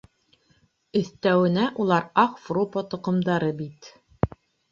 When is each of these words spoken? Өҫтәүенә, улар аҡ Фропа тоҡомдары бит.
Өҫтәүенә, 1.01 1.65
улар 1.83 2.07
аҡ 2.23 2.41
Фропа 2.47 2.85
тоҡомдары 2.95 3.53
бит. 3.63 3.93